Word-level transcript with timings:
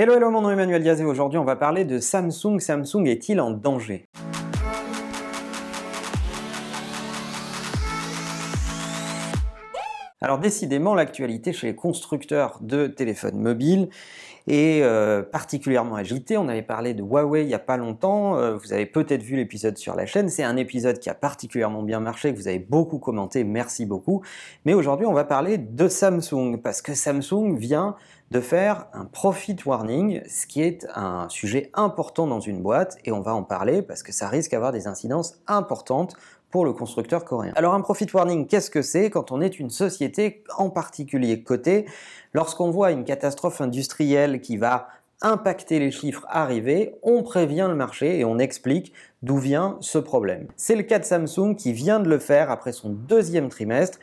Hello, 0.00 0.14
hello, 0.14 0.30
mon 0.30 0.42
nom 0.42 0.50
est 0.50 0.52
Emmanuel 0.52 0.80
Diaz 0.80 1.00
et 1.00 1.04
aujourd'hui 1.04 1.40
on 1.40 1.44
va 1.44 1.56
parler 1.56 1.84
de 1.84 1.98
Samsung. 1.98 2.60
Samsung 2.60 3.04
est-il 3.06 3.40
en 3.40 3.50
danger? 3.50 4.06
Alors 10.20 10.38
décidément, 10.38 10.94
l'actualité 10.94 11.52
chez 11.52 11.66
les 11.66 11.74
constructeurs 11.74 12.58
de 12.60 12.86
téléphones 12.86 13.40
mobiles 13.40 13.88
est 14.46 14.82
euh, 14.82 15.22
particulièrement 15.22 15.96
agitée. 15.96 16.36
On 16.36 16.48
avait 16.48 16.62
parlé 16.62 16.94
de 16.94 17.02
Huawei 17.02 17.42
il 17.42 17.48
n'y 17.48 17.54
a 17.54 17.58
pas 17.58 17.76
longtemps, 17.76 18.36
euh, 18.36 18.56
vous 18.56 18.72
avez 18.72 18.86
peut-être 18.86 19.24
vu 19.24 19.34
l'épisode 19.34 19.78
sur 19.78 19.96
la 19.96 20.06
chaîne, 20.06 20.28
c'est 20.28 20.44
un 20.44 20.56
épisode 20.56 21.00
qui 21.00 21.10
a 21.10 21.14
particulièrement 21.14 21.82
bien 21.82 21.98
marché, 21.98 22.32
que 22.32 22.38
vous 22.38 22.46
avez 22.46 22.60
beaucoup 22.60 22.98
commenté, 22.98 23.42
merci 23.42 23.84
beaucoup. 23.84 24.22
Mais 24.64 24.74
aujourd'hui 24.74 25.06
on 25.06 25.12
va 25.12 25.24
parler 25.24 25.58
de 25.58 25.88
Samsung, 25.88 26.60
parce 26.62 26.82
que 26.82 26.94
Samsung 26.94 27.56
vient 27.56 27.96
de 28.30 28.40
faire 28.40 28.86
un 28.92 29.06
profit 29.06 29.56
warning, 29.64 30.20
ce 30.28 30.46
qui 30.46 30.62
est 30.62 30.86
un 30.94 31.28
sujet 31.28 31.70
important 31.74 32.26
dans 32.26 32.40
une 32.40 32.62
boîte, 32.62 32.98
et 33.04 33.12
on 33.12 33.20
va 33.20 33.34
en 33.34 33.42
parler 33.42 33.80
parce 33.82 34.02
que 34.02 34.12
ça 34.12 34.28
risque 34.28 34.52
d'avoir 34.52 34.72
des 34.72 34.86
incidences 34.86 35.40
importantes 35.46 36.14
pour 36.50 36.64
le 36.64 36.72
constructeur 36.72 37.24
coréen. 37.24 37.52
Alors 37.56 37.74
un 37.74 37.80
profit 37.80 38.06
warning, 38.12 38.46
qu'est-ce 38.46 38.70
que 38.70 38.82
c'est 38.82 39.10
quand 39.10 39.32
on 39.32 39.40
est 39.40 39.58
une 39.58 39.70
société 39.70 40.44
en 40.56 40.70
particulier 40.70 41.42
cotée? 41.42 41.86
Lorsqu'on 42.32 42.70
voit 42.70 42.90
une 42.90 43.04
catastrophe 43.04 43.60
industrielle 43.60 44.40
qui 44.40 44.56
va 44.56 44.88
impacter 45.20 45.78
les 45.78 45.90
chiffres 45.90 46.26
arrivés, 46.28 46.94
on 47.02 47.22
prévient 47.22 47.66
le 47.68 47.74
marché 47.74 48.18
et 48.18 48.24
on 48.24 48.38
explique 48.38 48.92
d'où 49.22 49.36
vient 49.36 49.76
ce 49.80 49.98
problème. 49.98 50.46
C'est 50.56 50.76
le 50.76 50.84
cas 50.84 50.98
de 50.98 51.04
Samsung 51.04 51.56
qui 51.56 51.72
vient 51.72 52.00
de 52.00 52.08
le 52.08 52.18
faire 52.18 52.50
après 52.50 52.72
son 52.72 52.90
deuxième 52.90 53.48
trimestre. 53.48 53.98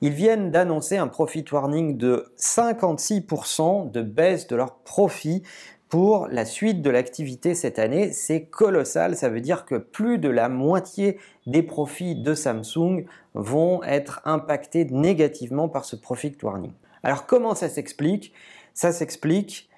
Ils 0.00 0.12
viennent 0.12 0.50
d'annoncer 0.50 0.96
un 0.96 1.08
profit 1.08 1.44
warning 1.50 1.96
de 1.96 2.26
56% 2.36 3.90
de 3.90 4.02
baisse 4.02 4.46
de 4.46 4.56
leur 4.56 4.76
profit 4.76 5.42
pour 5.88 6.28
la 6.28 6.44
suite 6.44 6.82
de 6.82 6.90
l'activité 6.90 7.54
cette 7.54 7.78
année. 7.78 8.12
C'est 8.12 8.44
colossal, 8.44 9.16
ça 9.16 9.30
veut 9.30 9.40
dire 9.40 9.64
que 9.64 9.76
plus 9.76 10.18
de 10.18 10.28
la 10.28 10.50
moitié 10.50 11.18
des 11.46 11.62
profits 11.62 12.14
de 12.14 12.34
Samsung 12.34 13.06
vont 13.34 13.82
être 13.84 14.20
impactés 14.26 14.84
négativement 14.84 15.68
par 15.68 15.86
ce 15.86 15.96
profit 15.96 16.36
warning. 16.42 16.72
Alors 17.02 17.26
comment 17.26 17.54
ça 17.54 17.70
s'explique? 17.70 18.34
Ça 18.74 18.92
s'explique 18.92 19.68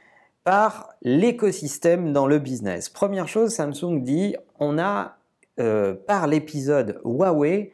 par 0.44 0.90
l'écosystème 1.02 2.12
dans 2.12 2.26
le 2.26 2.38
business. 2.38 2.88
Première 2.88 3.28
chose, 3.28 3.50
Samsung 3.50 4.02
dit 4.02 4.36
on 4.58 4.78
a 4.78 5.16
euh, 5.58 5.94
par 5.94 6.26
l'épisode 6.26 7.00
Huawei 7.04 7.72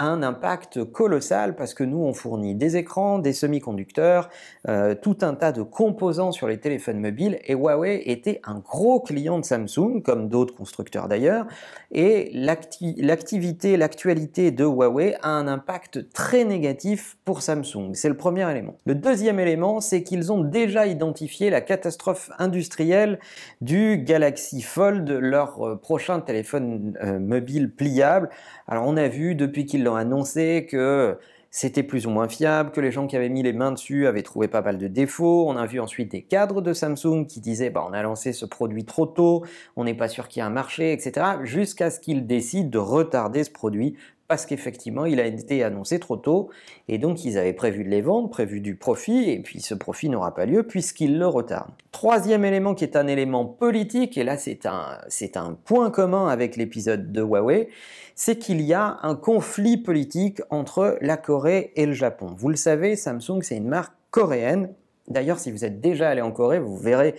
un 0.00 0.22
impact 0.22 0.84
colossal 0.84 1.54
parce 1.54 1.74
que 1.74 1.84
nous, 1.84 1.98
on 1.98 2.14
fournit 2.14 2.54
des 2.54 2.76
écrans, 2.76 3.18
des 3.18 3.32
semi-conducteurs, 3.32 4.30
euh, 4.68 4.94
tout 4.94 5.18
un 5.20 5.34
tas 5.34 5.52
de 5.52 5.62
composants 5.62 6.32
sur 6.32 6.48
les 6.48 6.58
téléphones 6.58 6.98
mobiles 6.98 7.38
et 7.44 7.54
Huawei 7.54 8.02
était 8.06 8.40
un 8.44 8.58
gros 8.58 9.00
client 9.00 9.38
de 9.38 9.44
Samsung, 9.44 10.02
comme 10.02 10.28
d'autres 10.28 10.54
constructeurs 10.54 11.06
d'ailleurs, 11.06 11.46
et 11.92 12.30
l'activité, 12.32 13.76
l'actualité 13.76 14.50
de 14.50 14.64
Huawei 14.64 15.16
a 15.22 15.30
un 15.30 15.46
impact 15.48 16.10
très 16.12 16.44
négatif 16.44 17.18
pour 17.24 17.42
Samsung. 17.42 17.90
C'est 17.94 18.08
le 18.08 18.16
premier 18.16 18.50
élément. 18.50 18.76
Le 18.86 18.94
deuxième 18.94 19.38
élément, 19.38 19.80
c'est 19.80 20.02
qu'ils 20.02 20.32
ont 20.32 20.42
déjà 20.42 20.86
identifié 20.86 21.50
la 21.50 21.60
catastrophe 21.60 22.30
industrielle 22.38 23.18
du 23.60 23.98
Galaxy 23.98 24.62
Fold, 24.62 25.10
leur 25.10 25.60
euh, 25.66 25.76
prochain 25.76 26.20
téléphone 26.20 26.96
euh, 27.02 27.18
mobile 27.18 27.70
pliable. 27.70 28.30
Alors 28.66 28.84
on 28.86 28.96
a 28.96 29.08
vu 29.08 29.34
depuis 29.34 29.66
qu'ils 29.66 29.89
annoncé 29.94 30.66
que 30.70 31.18
c'était 31.50 31.82
plus 31.82 32.06
ou 32.06 32.10
moins 32.10 32.28
fiable, 32.28 32.70
que 32.70 32.80
les 32.80 32.92
gens 32.92 33.06
qui 33.06 33.16
avaient 33.16 33.28
mis 33.28 33.42
les 33.42 33.52
mains 33.52 33.72
dessus 33.72 34.06
avaient 34.06 34.22
trouvé 34.22 34.46
pas 34.46 34.62
mal 34.62 34.78
de 34.78 34.86
défauts. 34.86 35.48
On 35.48 35.56
a 35.56 35.66
vu 35.66 35.80
ensuite 35.80 36.10
des 36.12 36.22
cadres 36.22 36.62
de 36.62 36.72
Samsung 36.72 37.26
qui 37.26 37.40
disaient 37.40 37.70
bah, 37.70 37.84
on 37.88 37.92
a 37.92 38.02
lancé 38.02 38.32
ce 38.32 38.46
produit 38.46 38.84
trop 38.84 39.06
tôt, 39.06 39.44
on 39.76 39.84
n'est 39.84 39.94
pas 39.94 40.08
sûr 40.08 40.28
qu'il 40.28 40.40
y 40.40 40.44
ait 40.44 40.46
un 40.46 40.50
marché, 40.50 40.92
etc. 40.92 41.26
Jusqu'à 41.42 41.90
ce 41.90 41.98
qu'ils 41.98 42.26
décident 42.26 42.70
de 42.70 42.78
retarder 42.78 43.42
ce 43.42 43.50
produit 43.50 43.96
parce 44.30 44.46
qu'effectivement, 44.46 45.06
il 45.06 45.18
a 45.18 45.26
été 45.26 45.64
annoncé 45.64 45.98
trop 45.98 46.16
tôt, 46.16 46.50
et 46.86 46.98
donc 46.98 47.24
ils 47.24 47.36
avaient 47.36 47.52
prévu 47.52 47.82
de 47.82 47.88
les 47.88 48.00
vendre, 48.00 48.30
prévu 48.30 48.60
du 48.60 48.76
profit, 48.76 49.28
et 49.28 49.40
puis 49.40 49.60
ce 49.60 49.74
profit 49.74 50.08
n'aura 50.08 50.36
pas 50.36 50.46
lieu 50.46 50.62
puisqu'ils 50.62 51.18
le 51.18 51.26
retardent. 51.26 51.72
Troisième 51.90 52.44
élément 52.44 52.76
qui 52.76 52.84
est 52.84 52.94
un 52.94 53.08
élément 53.08 53.44
politique, 53.44 54.16
et 54.16 54.22
là 54.22 54.36
c'est 54.36 54.66
un, 54.66 54.98
c'est 55.08 55.36
un 55.36 55.58
point 55.64 55.90
commun 55.90 56.28
avec 56.28 56.54
l'épisode 56.54 57.10
de 57.10 57.22
Huawei, 57.22 57.70
c'est 58.14 58.38
qu'il 58.38 58.60
y 58.60 58.72
a 58.72 59.00
un 59.02 59.16
conflit 59.16 59.78
politique 59.78 60.40
entre 60.48 60.96
la 61.00 61.16
Corée 61.16 61.72
et 61.74 61.84
le 61.84 61.92
Japon. 61.92 62.32
Vous 62.38 62.50
le 62.50 62.56
savez, 62.56 62.94
Samsung 62.94 63.42
c'est 63.42 63.56
une 63.56 63.66
marque 63.66 63.94
coréenne, 64.12 64.72
D'ailleurs, 65.08 65.40
si 65.40 65.50
vous 65.50 65.64
êtes 65.64 65.80
déjà 65.80 66.08
allé 66.08 66.20
en 66.20 66.30
Corée, 66.30 66.60
vous 66.60 66.76
verrez 66.76 67.16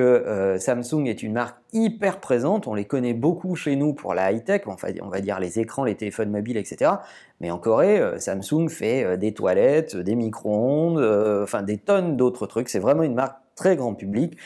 euh, 0.00 0.58
Samsung 0.58 1.06
est 1.06 1.22
une 1.22 1.32
marque 1.32 1.58
hyper 1.72 2.20
présente, 2.20 2.66
on 2.66 2.74
les 2.74 2.84
connaît 2.84 3.14
beaucoup 3.14 3.54
chez 3.54 3.76
nous 3.76 3.92
pour 3.92 4.14
la 4.14 4.32
high-tech, 4.32 4.62
on 4.66 5.08
va 5.08 5.20
dire 5.20 5.38
les 5.40 5.58
écrans, 5.58 5.84
les 5.84 5.94
téléphones 5.94 6.30
mobiles, 6.30 6.56
etc. 6.56 6.92
Mais 7.40 7.50
en 7.50 7.58
Corée, 7.58 7.98
euh, 7.98 8.18
Samsung 8.18 8.68
fait 8.68 9.04
euh, 9.04 9.16
des 9.16 9.32
toilettes, 9.32 9.96
des 9.96 10.14
micro-ondes, 10.14 11.42
enfin 11.42 11.62
des 11.62 11.78
tonnes 11.78 12.16
d'autres 12.16 12.46
trucs. 12.46 12.68
C'est 12.68 12.78
vraiment 12.78 13.02
une 13.02 13.14
marque 13.14 13.38
très 13.54 13.74
grand 13.74 13.94
public, 13.94 14.36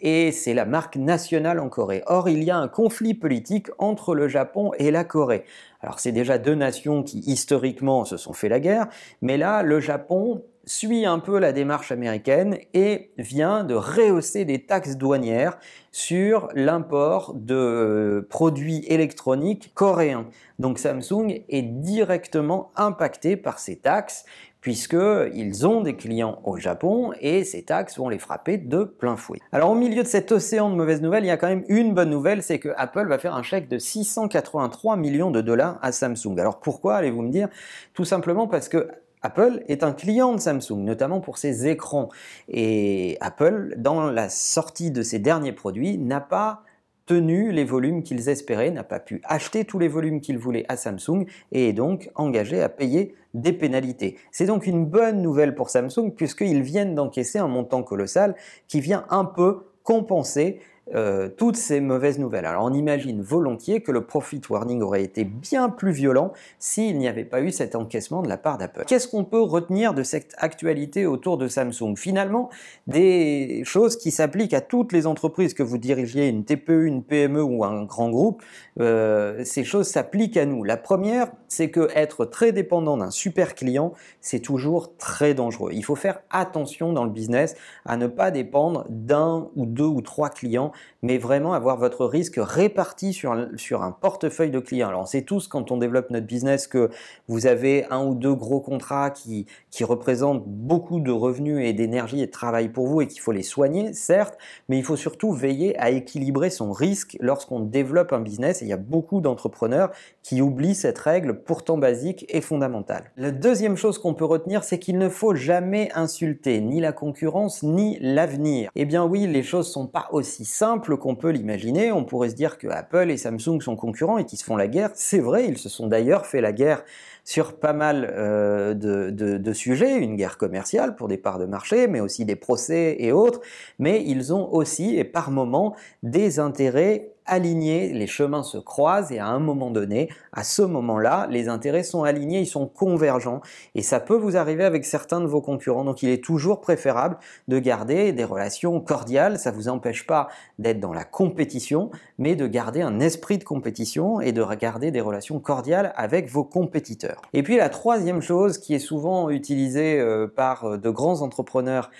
et 0.00 0.30
c'est 0.30 0.54
la 0.54 0.64
marque 0.64 0.94
nationale 0.94 1.58
en 1.58 1.68
Corée. 1.68 2.04
Or, 2.06 2.28
il 2.28 2.44
y 2.44 2.52
a 2.52 2.56
un 2.56 2.68
conflit 2.68 3.14
politique 3.14 3.66
entre 3.78 4.14
le 4.14 4.28
Japon 4.28 4.70
et 4.78 4.92
la 4.92 5.02
Corée. 5.02 5.44
Alors, 5.80 5.98
c'est 5.98 6.12
déjà 6.12 6.38
deux 6.38 6.54
nations 6.54 7.02
qui 7.02 7.18
historiquement 7.18 8.04
se 8.04 8.16
sont 8.16 8.32
fait 8.32 8.48
la 8.48 8.60
guerre, 8.60 8.86
mais 9.22 9.36
là, 9.36 9.64
le 9.64 9.80
Japon 9.80 10.44
suit 10.64 11.06
un 11.06 11.18
peu 11.18 11.38
la 11.38 11.52
démarche 11.52 11.92
américaine 11.92 12.58
et 12.74 13.10
vient 13.18 13.64
de 13.64 13.74
rehausser 13.74 14.44
des 14.44 14.64
taxes 14.64 14.96
douanières 14.96 15.58
sur 15.92 16.48
l'import 16.54 17.34
de 17.34 18.26
produits 18.30 18.84
électroniques 18.86 19.72
coréens. 19.74 20.26
Donc 20.58 20.78
Samsung 20.78 21.42
est 21.48 21.62
directement 21.62 22.70
impacté 22.76 23.36
par 23.36 23.58
ces 23.58 23.76
taxes 23.76 24.24
puisqu'ils 24.60 25.66
ont 25.66 25.80
des 25.80 25.96
clients 25.96 26.40
au 26.44 26.58
Japon 26.58 27.12
et 27.20 27.44
ces 27.44 27.62
taxes 27.62 27.96
vont 27.96 28.08
les 28.08 28.18
frapper 28.18 28.58
de 28.58 28.84
plein 28.84 29.16
fouet. 29.16 29.38
Alors 29.52 29.70
au 29.70 29.74
milieu 29.74 30.02
de 30.02 30.08
cet 30.08 30.32
océan 30.32 30.70
de 30.70 30.74
mauvaises 30.74 31.00
nouvelles, 31.00 31.24
il 31.24 31.28
y 31.28 31.32
a 31.32 31.38
quand 31.38 31.48
même 31.48 31.64
une 31.68 31.94
bonne 31.94 32.10
nouvelle, 32.10 32.42
c'est 32.42 32.58
que 32.58 32.68
Apple 32.76 33.08
va 33.08 33.18
faire 33.18 33.34
un 33.34 33.42
chèque 33.42 33.68
de 33.68 33.78
683 33.78 34.96
millions 34.96 35.30
de 35.30 35.40
dollars 35.40 35.78
à 35.80 35.92
Samsung. 35.92 36.38
Alors 36.38 36.60
pourquoi 36.60 36.96
allez-vous 36.96 37.22
me 37.22 37.30
dire? 37.30 37.48
Tout 37.94 38.04
simplement 38.04 38.46
parce 38.46 38.68
que 38.68 38.88
Apple 39.22 39.62
est 39.68 39.82
un 39.82 39.92
client 39.92 40.34
de 40.34 40.40
Samsung, 40.40 40.78
notamment 40.78 41.20
pour 41.20 41.38
ses 41.38 41.68
écrans. 41.68 42.08
Et 42.48 43.18
Apple, 43.20 43.74
dans 43.76 44.10
la 44.10 44.28
sortie 44.28 44.90
de 44.90 45.02
ses 45.02 45.18
derniers 45.18 45.52
produits, 45.52 45.98
n'a 45.98 46.20
pas 46.20 46.62
tenu 47.06 47.50
les 47.50 47.64
volumes 47.64 48.02
qu'ils 48.04 48.28
espéraient, 48.28 48.70
n'a 48.70 48.84
pas 48.84 49.00
pu 49.00 49.20
acheter 49.24 49.64
tous 49.64 49.80
les 49.80 49.88
volumes 49.88 50.20
qu'ils 50.20 50.38
voulaient 50.38 50.64
à 50.68 50.76
Samsung 50.76 51.26
et 51.50 51.68
est 51.68 51.72
donc 51.72 52.08
engagé 52.14 52.62
à 52.62 52.68
payer 52.68 53.16
des 53.34 53.52
pénalités. 53.52 54.16
C'est 54.30 54.46
donc 54.46 54.66
une 54.66 54.86
bonne 54.86 55.20
nouvelle 55.20 55.56
pour 55.56 55.70
Samsung 55.70 56.12
puisqu'ils 56.16 56.62
viennent 56.62 56.94
d'encaisser 56.94 57.40
un 57.40 57.48
montant 57.48 57.82
colossal 57.82 58.36
qui 58.68 58.80
vient 58.80 59.06
un 59.10 59.24
peu 59.24 59.64
compenser 59.82 60.60
euh, 60.92 61.28
toutes 61.28 61.56
ces 61.56 61.80
mauvaises 61.80 62.18
nouvelles. 62.18 62.46
Alors 62.46 62.64
on 62.64 62.72
imagine 62.72 63.22
volontiers 63.22 63.80
que 63.80 63.92
le 63.92 64.00
profit 64.00 64.40
warning 64.50 64.82
aurait 64.82 65.04
été 65.04 65.22
bien 65.22 65.68
plus 65.68 65.92
violent 65.92 66.32
s'il 66.58 66.98
n'y 66.98 67.06
avait 67.06 67.24
pas 67.24 67.42
eu 67.42 67.52
cet 67.52 67.76
encaissement 67.76 68.22
de 68.22 68.28
la 68.28 68.36
part 68.36 68.58
d'Apple. 68.58 68.84
Qu'est-ce 68.88 69.06
qu'on 69.06 69.24
peut 69.24 69.40
retenir 69.40 69.94
de 69.94 70.02
cette 70.02 70.34
actualité 70.38 71.06
autour 71.06 71.38
de 71.38 71.46
Samsung? 71.46 71.94
Finalement, 71.96 72.50
des 72.88 73.62
choses 73.64 73.96
qui 73.96 74.10
s'appliquent 74.10 74.54
à 74.54 74.60
toutes 74.60 74.92
les 74.92 75.06
entreprises 75.06 75.54
que 75.54 75.62
vous 75.62 75.78
dirigiez, 75.78 76.26
une 76.26 76.44
TPE, 76.44 76.86
une 76.86 77.04
PME 77.04 77.42
ou 77.42 77.64
un 77.64 77.84
grand 77.84 78.10
groupe, 78.10 78.42
euh, 78.80 79.44
ces 79.44 79.62
choses 79.62 79.86
s'appliquent 79.86 80.36
à 80.36 80.44
nous. 80.44 80.64
La 80.64 80.76
première, 80.76 81.30
c'est 81.46 81.70
que 81.70 81.88
être 81.94 82.24
très 82.24 82.50
dépendant 82.50 82.96
d'un 82.96 83.10
super 83.12 83.54
client, 83.54 83.92
c'est 84.20 84.40
toujours 84.40 84.96
très 84.96 85.34
dangereux. 85.34 85.70
Il 85.72 85.84
faut 85.84 85.94
faire 85.94 86.20
attention 86.30 86.92
dans 86.92 87.04
le 87.04 87.10
business 87.10 87.54
à 87.84 87.96
ne 87.96 88.08
pas 88.08 88.32
dépendre 88.32 88.86
d'un 88.88 89.48
ou 89.54 89.66
deux 89.66 89.84
ou 89.84 90.00
trois 90.00 90.30
clients 90.30 90.69
now 90.70 90.99
mais 91.02 91.18
vraiment 91.18 91.52
avoir 91.52 91.76
votre 91.76 92.04
risque 92.04 92.38
réparti 92.38 93.12
sur 93.12 93.34
sur 93.56 93.82
un 93.82 93.92
portefeuille 93.92 94.50
de 94.50 94.58
clients. 94.58 94.88
Alors 94.88 95.02
on 95.02 95.06
sait 95.06 95.22
tous 95.22 95.48
quand 95.48 95.70
on 95.70 95.76
développe 95.76 96.10
notre 96.10 96.26
business 96.26 96.66
que 96.66 96.90
vous 97.28 97.46
avez 97.46 97.86
un 97.90 98.04
ou 98.04 98.14
deux 98.14 98.34
gros 98.34 98.60
contrats 98.60 99.10
qui, 99.10 99.46
qui 99.70 99.84
représentent 99.84 100.44
beaucoup 100.46 101.00
de 101.00 101.10
revenus 101.10 101.66
et 101.66 101.72
d'énergie 101.72 102.20
et 102.22 102.26
de 102.26 102.30
travail 102.30 102.68
pour 102.68 102.86
vous 102.86 103.00
et 103.00 103.06
qu'il 103.06 103.20
faut 103.20 103.32
les 103.32 103.42
soigner, 103.42 103.92
certes, 103.92 104.38
mais 104.68 104.78
il 104.78 104.84
faut 104.84 104.96
surtout 104.96 105.32
veiller 105.32 105.78
à 105.78 105.90
équilibrer 105.90 106.50
son 106.50 106.72
risque 106.72 107.16
lorsqu'on 107.20 107.60
développe 107.60 108.12
un 108.12 108.20
business 108.20 108.62
et 108.62 108.64
il 108.64 108.68
y 108.68 108.72
a 108.72 108.76
beaucoup 108.76 109.20
d'entrepreneurs 109.20 109.90
qui 110.22 110.42
oublient 110.42 110.74
cette 110.74 110.98
règle 110.98 111.42
pourtant 111.42 111.78
basique 111.78 112.26
et 112.28 112.40
fondamentale. 112.40 113.10
La 113.16 113.30
deuxième 113.30 113.76
chose 113.76 113.98
qu'on 113.98 114.14
peut 114.14 114.24
retenir, 114.24 114.64
c'est 114.64 114.78
qu'il 114.78 114.98
ne 114.98 115.08
faut 115.08 115.34
jamais 115.34 115.90
insulter 115.94 116.60
ni 116.60 116.80
la 116.80 116.92
concurrence 116.92 117.62
ni 117.62 117.98
l'avenir. 118.00 118.70
Eh 118.74 118.84
bien 118.84 119.04
oui, 119.04 119.26
les 119.26 119.42
choses 119.42 119.70
sont 119.70 119.86
pas 119.86 120.08
aussi 120.12 120.44
simples 120.44 120.89
qu'on 120.96 121.14
peut 121.14 121.30
l'imaginer. 121.30 121.92
On 121.92 122.04
pourrait 122.04 122.30
se 122.30 122.34
dire 122.34 122.58
que 122.58 122.68
Apple 122.68 123.10
et 123.10 123.16
Samsung 123.16 123.60
sont 123.60 123.76
concurrents 123.76 124.18
et 124.18 124.24
qu'ils 124.24 124.38
se 124.38 124.44
font 124.44 124.56
la 124.56 124.68
guerre. 124.68 124.90
C'est 124.94 125.18
vrai, 125.18 125.46
ils 125.46 125.58
se 125.58 125.68
sont 125.68 125.86
d'ailleurs 125.86 126.26
fait 126.26 126.40
la 126.40 126.52
guerre 126.52 126.84
sur 127.24 127.58
pas 127.58 127.72
mal 127.72 128.12
euh, 128.12 128.74
de, 128.74 129.52
sujets, 129.52 129.96
une 129.96 130.16
guerre 130.16 130.38
commerciale 130.38 130.96
pour 130.96 131.08
des 131.08 131.18
parts 131.18 131.38
de 131.38 131.46
marché, 131.46 131.86
mais 131.86 132.00
aussi 132.00 132.24
des 132.24 132.36
procès 132.36 132.96
et 132.98 133.12
autres, 133.12 133.40
mais 133.78 134.02
ils 134.04 134.32
ont 134.32 134.52
aussi 134.52 134.96
et 134.96 135.04
par 135.04 135.30
moments 135.30 135.76
des 136.02 136.38
intérêts 136.38 137.12
alignés, 137.30 137.92
les 137.92 138.06
chemins 138.06 138.42
se 138.42 138.58
croisent 138.58 139.12
et 139.12 139.18
à 139.18 139.28
un 139.28 139.38
moment 139.38 139.70
donné, 139.70 140.10
à 140.32 140.44
ce 140.44 140.62
moment-là, 140.62 141.28
les 141.30 141.48
intérêts 141.48 141.84
sont 141.84 142.02
alignés, 142.02 142.40
ils 142.40 142.46
sont 142.46 142.66
convergents 142.66 143.40
et 143.74 143.82
ça 143.82 144.00
peut 144.00 144.16
vous 144.16 144.36
arriver 144.36 144.64
avec 144.64 144.84
certains 144.84 145.20
de 145.20 145.26
vos 145.26 145.40
concurrents. 145.40 145.84
Donc 145.84 146.02
il 146.02 146.10
est 146.10 146.22
toujours 146.22 146.60
préférable 146.60 147.16
de 147.48 147.58
garder 147.58 148.12
des 148.12 148.24
relations 148.24 148.80
cordiales, 148.80 149.38
ça 149.38 149.52
ne 149.52 149.56
vous 149.56 149.68
empêche 149.68 150.06
pas 150.06 150.28
d'être 150.58 150.80
dans 150.80 150.92
la 150.92 151.04
compétition, 151.04 151.90
mais 152.18 152.36
de 152.36 152.46
garder 152.46 152.82
un 152.82 153.00
esprit 153.00 153.38
de 153.38 153.44
compétition 153.44 154.20
et 154.20 154.32
de 154.32 154.44
garder 154.54 154.90
des 154.90 155.00
relations 155.00 155.38
cordiales 155.38 155.92
avec 155.96 156.28
vos 156.28 156.44
compétiteurs. 156.44 157.22
Et 157.32 157.42
puis 157.42 157.56
la 157.56 157.68
troisième 157.68 158.20
chose 158.20 158.58
qui 158.58 158.74
est 158.74 158.80
souvent 158.80 159.30
utilisée 159.30 160.00
euh, 160.00 160.26
par 160.26 160.64
euh, 160.64 160.76
de 160.78 160.90
grands 160.90 161.22
entrepreneurs 161.22 161.90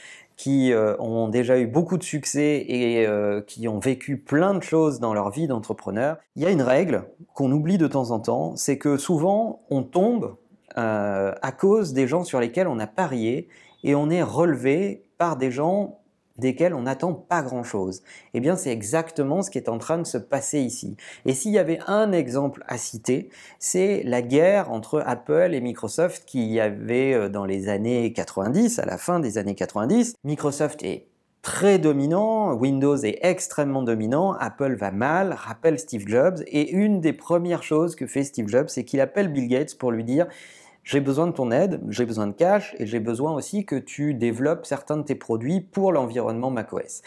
qui 0.41 0.73
euh, 0.73 0.97
ont 0.99 1.29
déjà 1.29 1.59
eu 1.59 1.67
beaucoup 1.67 1.99
de 1.99 2.03
succès 2.03 2.65
et 2.67 3.07
euh, 3.07 3.43
qui 3.43 3.69
ont 3.69 3.79
vécu 3.79 4.17
plein 4.17 4.55
de 4.55 4.63
choses 4.63 4.99
dans 4.99 5.13
leur 5.13 5.29
vie 5.29 5.47
d'entrepreneur, 5.47 6.17
il 6.35 6.43
y 6.43 6.47
a 6.47 6.51
une 6.51 6.63
règle 6.63 7.05
qu'on 7.35 7.53
oublie 7.53 7.77
de 7.77 7.87
temps 7.87 8.11
en 8.11 8.21
temps, 8.21 8.57
c'est 8.57 8.79
que 8.79 8.97
souvent 8.97 9.61
on 9.69 9.83
tombe 9.83 10.37
euh, 10.79 11.35
à 11.43 11.53
cause 11.53 11.93
des 11.93 12.07
gens 12.07 12.25
sur 12.25 12.41
lesquels 12.41 12.69
on 12.69 12.79
a 12.79 12.87
parié 12.87 13.49
et 13.85 13.95
on 13.95 14.09
est 14.09 14.23
relevé 14.23 15.05
par 15.19 15.37
des 15.37 15.51
gens 15.51 15.99
desquels 16.39 16.75
on 16.75 16.83
n'attend 16.83 17.13
pas 17.13 17.43
grand-chose. 17.43 18.03
Eh 18.35 18.41
bien, 18.41 18.57
c'est 18.57 18.71
exactement 18.71 19.43
ce 19.43 19.51
qui 19.51 19.59
est 19.59 19.69
en 19.69 19.79
train 19.79 19.99
de 19.99 20.05
se 20.05 20.19
passer 20.19 20.61
ici. 20.61 20.97
Et 21.27 21.35
s'il 21.35 21.53
y 21.53 21.59
avait 21.59 21.81
un 21.87 22.13
exemple 22.13 22.65
à 22.67 22.79
citer, 22.79 23.31
c'est 23.59 24.03
la 24.05 24.23
guerre 24.23 24.71
entre 24.71 25.03
Apple 25.07 25.51
et 25.53 25.61
Microsoft 25.61 26.25
qu'il 26.25 26.51
y 26.51 26.61
avait 26.61 27.15
euh, 27.15 27.29
dans 27.29 27.45
les 27.45 27.69
années 27.69 28.13
90, 28.13 28.79
à 28.79 28.87
la 28.87 28.99
fin 28.99 29.21
des 29.21 29.39
années 29.39 29.55
90. 29.55 30.15
Microsoft 30.25 30.83
est 30.83 31.07
très 31.43 31.79
dominant, 31.79 32.53
Windows 32.53 32.97
est 32.97 33.19
extrêmement 33.23 33.83
dominant, 33.83 34.33
Apple 34.35 34.75
va 34.75 34.91
mal, 34.91 35.33
rappelle 35.33 35.79
Steve 35.79 36.07
Jobs, 36.07 36.43
et 36.47 36.71
une 36.71 37.01
des 37.01 37.15
premières 37.15 37.63
choses 37.63 37.97
que 37.97 38.07
fait 38.07 38.25
Steve 38.25 38.49
Jobs, 38.49 38.69
c'est 38.69 38.85
qu'il 38.85 39.01
appelle 39.01 39.29
Bill 39.29 39.49
Gates 39.49 39.79
pour 39.79 39.91
lui 39.91 40.05
dire 40.05 40.27
j'ai 40.91 40.99
besoin 40.99 41.29
de 41.29 41.33
ton 41.33 41.53
aide, 41.53 41.81
j'ai 41.89 42.05
besoin 42.05 42.27
de 42.27 42.33
cash 42.33 42.75
et 42.81 42.85
j'ai 42.85 42.99
besoin 42.99 43.33
aussi 43.33 43.65
que 43.65 43.77
tu 43.77 44.13
développes 44.13 44.67
certains 44.67 44.97
de 44.97 45.05
tes 45.05 45.15
produits 45.15 45.61
pour 45.61 45.93
l'environnement 45.93 46.51
macOS. 46.51 47.03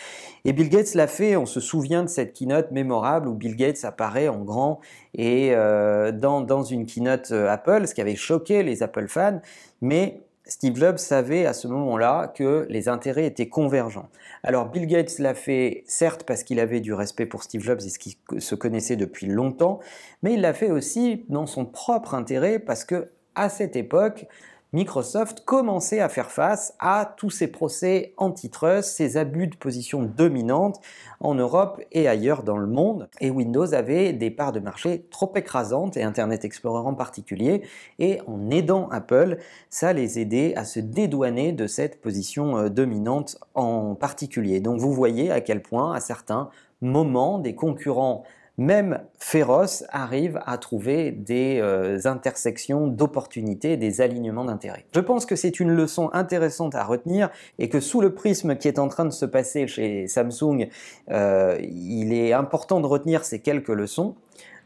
Et 0.45 0.53
Bill 0.53 0.69
Gates 0.69 0.93
l'a 0.93 1.07
fait, 1.07 1.35
on 1.35 1.45
se 1.45 1.59
souvient 1.59 2.01
de 2.01 2.07
cette 2.07 2.31
keynote 2.31 2.71
mémorable 2.71 3.27
où 3.27 3.33
Bill 3.33 3.57
Gates 3.57 3.83
apparaît 3.83 4.29
en 4.29 4.39
grand 4.39 4.79
et 5.15 5.49
euh, 5.53 6.13
dans, 6.13 6.39
dans 6.39 6.63
une 6.63 6.85
keynote 6.85 7.31
euh, 7.31 7.49
Apple, 7.49 7.85
ce 7.85 7.93
qui 7.93 7.99
avait 7.99 8.15
choqué 8.15 8.63
les 8.63 8.83
Apple 8.83 9.09
fans, 9.09 9.41
mais 9.81 10.21
Steve 10.45 10.77
Jobs 10.77 10.97
savait 10.97 11.45
à 11.45 11.51
ce 11.51 11.67
moment-là 11.67 12.31
que 12.33 12.65
les 12.69 12.87
intérêts 12.87 13.25
étaient 13.25 13.49
convergents. 13.49 14.07
Alors 14.43 14.69
Bill 14.69 14.87
Gates 14.87 15.19
l'a 15.19 15.33
fait 15.33 15.83
certes 15.87 16.23
parce 16.23 16.43
qu'il 16.43 16.61
avait 16.61 16.79
du 16.79 16.93
respect 16.93 17.25
pour 17.25 17.43
Steve 17.43 17.61
Jobs 17.61 17.81
et 17.81 17.89
ce 17.89 17.99
qu'il 17.99 18.13
se 18.39 18.55
connaissait 18.55 18.95
depuis 18.95 19.27
longtemps, 19.27 19.81
mais 20.21 20.35
il 20.35 20.41
l'a 20.41 20.53
fait 20.53 20.71
aussi 20.71 21.25
dans 21.27 21.47
son 21.47 21.65
propre 21.65 22.13
intérêt 22.13 22.59
parce 22.59 22.85
que 22.85 23.09
à 23.35 23.49
cette 23.49 23.75
époque, 23.75 24.27
Microsoft 24.73 25.45
commençait 25.45 25.99
à 25.99 26.09
faire 26.09 26.31
face 26.31 26.73
à 26.79 27.13
tous 27.15 27.29
ces 27.29 27.45
procès 27.45 28.15
antitrust, 28.17 28.89
ces 28.89 29.17
abus 29.17 29.45
de 29.45 29.55
position 29.55 30.01
dominante 30.01 30.79
en 31.19 31.35
Europe 31.35 31.79
et 31.91 32.07
ailleurs 32.07 32.41
dans 32.41 32.57
le 32.57 32.65
monde. 32.65 33.07
Et 33.21 33.29
Windows 33.29 33.71
avait 33.75 34.13
des 34.13 34.31
parts 34.31 34.51
de 34.51 34.59
marché 34.59 35.05
trop 35.11 35.31
écrasantes, 35.35 35.95
et 35.95 36.01
Internet 36.01 36.43
Explorer 36.43 36.87
en 36.87 36.95
particulier. 36.95 37.61
Et 37.99 38.19
en 38.25 38.49
aidant 38.49 38.89
Apple, 38.89 39.37
ça 39.69 39.93
les 39.93 40.17
aidait 40.17 40.55
à 40.55 40.65
se 40.65 40.79
dédouaner 40.79 41.51
de 41.51 41.67
cette 41.67 42.01
position 42.01 42.57
euh, 42.57 42.69
dominante 42.69 43.37
en 43.53 43.93
particulier. 43.93 44.59
Donc 44.59 44.79
vous 44.79 44.91
voyez 44.91 45.29
à 45.29 45.39
quel 45.39 45.61
point, 45.61 45.93
à 45.93 45.99
certains 45.99 46.49
moments, 46.81 47.37
des 47.37 47.53
concurrents 47.53 48.23
même 48.57 48.99
féroce 49.17 49.83
arrive 49.89 50.39
à 50.45 50.57
trouver 50.57 51.11
des 51.11 51.59
euh, 51.59 51.99
intersections 52.05 52.87
d'opportunités, 52.87 53.77
des 53.77 54.01
alignements 54.01 54.45
d'intérêts. 54.45 54.85
Je 54.93 54.99
pense 54.99 55.25
que 55.25 55.35
c'est 55.35 55.59
une 55.59 55.71
leçon 55.71 56.11
intéressante 56.13 56.75
à 56.75 56.83
retenir 56.83 57.29
et 57.57 57.67
que 57.67 57.79
sous 57.79 57.99
le 57.99 58.13
prisme 58.13 58.55
qui 58.55 58.67
est 58.67 58.77
en 58.77 58.87
train 58.89 59.05
de 59.05 59.11
se 59.11 59.25
passer 59.25 59.65
chez 59.67 60.07
Samsung, 60.07 60.67
euh, 61.09 61.57
il 61.61 62.13
est 62.13 62.33
important 62.33 62.79
de 62.79 62.85
retenir 62.85 63.25
ces 63.25 63.39
quelques 63.39 63.69
leçons. 63.69 64.15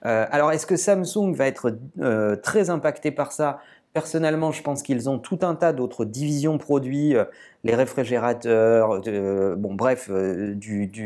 Euh, 0.06 0.26
alors 0.32 0.52
est-ce 0.52 0.66
que 0.68 0.76
Samsung 0.76 1.34
va 1.34 1.48
être 1.48 1.76
très 2.44 2.70
impacté 2.70 3.12
par 3.12 3.32
ça? 3.32 3.60
Personnellement, 3.94 4.52
je 4.52 4.62
pense 4.62 4.84
qu'ils 4.84 5.10
ont 5.10 5.18
tout 5.18 5.40
un 5.42 5.56
tas 5.56 5.74
d'autres 5.74 6.06
divisions 6.06 6.60
produits, 6.60 7.16
euh, 7.16 7.26
les 7.64 7.74
réfrigérateurs, 7.74 9.02
bon 9.58 9.74
bref, 9.74 10.10
euh, 10.12 10.54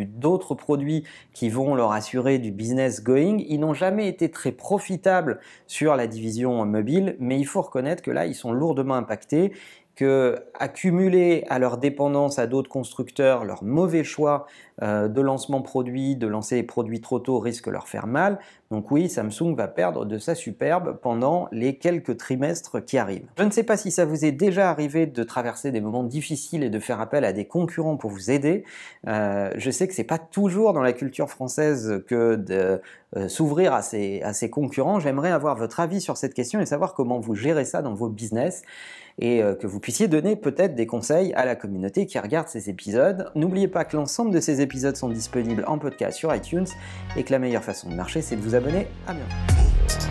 d'autres 0.07 0.55
produits 0.55 1.05
qui 1.33 1.47
vont 1.47 1.73
leur 1.73 1.93
assurer 1.93 2.37
du 2.37 2.51
business 2.51 3.01
going. 3.01 3.37
Ils 3.47 3.59
n'ont 3.59 3.73
jamais 3.73 4.09
été 4.09 4.29
très 4.29 4.51
profitables 4.51 5.39
sur 5.67 5.95
la 5.95 6.05
division 6.07 6.65
mobile, 6.65 7.15
mais 7.19 7.39
il 7.39 7.45
faut 7.45 7.61
reconnaître 7.61 8.03
que 8.03 8.11
là, 8.11 8.25
ils 8.25 8.35
sont 8.35 8.51
lourdement 8.51 8.95
impactés 8.95 9.53
que 9.95 10.43
accumuler 10.59 11.45
à 11.49 11.59
leur 11.59 11.77
dépendance 11.77 12.39
à 12.39 12.47
d'autres 12.47 12.69
constructeurs 12.69 13.45
leur 13.45 13.63
mauvais 13.63 14.03
choix 14.03 14.47
euh, 14.83 15.07
de 15.07 15.21
lancement 15.21 15.61
produit, 15.61 16.15
de 16.15 16.25
lancer 16.25 16.55
les 16.55 16.63
produits 16.63 17.01
trop 17.01 17.19
tôt 17.19 17.37
risque 17.37 17.67
leur 17.67 17.87
faire 17.87 18.07
mal. 18.07 18.39
Donc 18.71 18.89
oui, 18.89 19.09
Samsung 19.09 19.53
va 19.55 19.67
perdre 19.67 20.05
de 20.05 20.17
sa 20.17 20.33
superbe 20.33 20.97
pendant 21.01 21.47
les 21.51 21.75
quelques 21.77 22.17
trimestres 22.17 22.83
qui 22.83 22.97
arrivent. 22.97 23.27
Je 23.37 23.43
ne 23.43 23.51
sais 23.51 23.61
pas 23.61 23.77
si 23.77 23.91
ça 23.91 24.05
vous 24.05 24.25
est 24.25 24.31
déjà 24.31 24.71
arrivé 24.71 25.05
de 25.05 25.23
traverser 25.23 25.71
des 25.71 25.81
moments 25.81 26.03
difficiles 26.03 26.63
et 26.63 26.71
de 26.71 26.79
faire 26.79 26.99
appel 26.99 27.25
à 27.25 27.33
des 27.33 27.45
concurrents 27.45 27.97
pour 27.97 28.09
vous 28.09 28.31
aider. 28.31 28.63
Euh, 29.07 29.51
je 29.55 29.69
sais 29.69 29.87
que 29.87 29.93
c'est 29.93 30.03
pas 30.03 30.17
toujours 30.17 30.73
dans 30.73 30.81
la 30.81 30.93
culture 30.93 31.29
française 31.29 32.01
que 32.07 32.35
de 32.35 32.81
euh, 33.17 33.27
s'ouvrir 33.27 33.73
à 33.73 33.83
ces, 33.83 34.21
à 34.23 34.33
ces 34.33 34.49
concurrents. 34.49 34.99
J'aimerais 34.99 35.31
avoir 35.31 35.57
votre 35.57 35.79
avis 35.79 36.01
sur 36.01 36.17
cette 36.17 36.33
question 36.33 36.59
et 36.59 36.65
savoir 36.65 36.95
comment 36.95 37.19
vous 37.19 37.35
gérez 37.35 37.65
ça 37.65 37.83
dans 37.83 37.93
vos 37.93 38.09
business 38.09 38.63
et 39.19 39.43
que 39.59 39.67
vous 39.67 39.81
puissiez 39.81 40.07
donner 40.07 40.37
peut-être 40.37 40.73
des 40.73 40.87
conseils 40.87 41.33
à 41.33 41.45
la 41.45 41.55
communauté 41.55 42.05
qui 42.05 42.17
regarde 42.17 42.47
ces 42.47 42.69
épisodes. 42.69 43.29
N'oubliez 43.35 43.67
pas 43.67 43.83
que 43.83 43.97
l'ensemble 43.97 44.31
de 44.31 44.39
ces 44.39 44.61
épisodes 44.71 44.95
sont 44.95 45.09
disponibles 45.09 45.65
en 45.67 45.77
podcast 45.77 46.17
sur 46.17 46.33
iTunes 46.33 46.67
et 47.17 47.23
que 47.23 47.31
la 47.33 47.39
meilleure 47.39 47.63
façon 47.63 47.89
de 47.89 47.95
marcher, 47.95 48.21
c'est 48.21 48.37
de 48.37 48.41
vous 48.41 48.55
abonner. 48.55 48.87
À 49.05 49.13
bientôt. 49.13 50.10